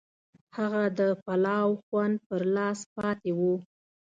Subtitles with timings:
[0.57, 3.41] هغه د پلاو خوند پر لاس پاتې و.